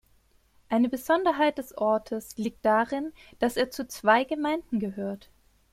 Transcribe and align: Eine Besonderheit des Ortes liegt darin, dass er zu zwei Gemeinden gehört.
Eine 0.67 0.89
Besonderheit 0.89 1.59
des 1.59 1.77
Ortes 1.77 2.35
liegt 2.35 2.65
darin, 2.65 3.13
dass 3.37 3.55
er 3.55 3.69
zu 3.69 3.87
zwei 3.87 4.23
Gemeinden 4.23 4.79
gehört. 4.79 5.29